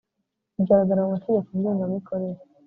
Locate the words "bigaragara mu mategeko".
0.55-1.47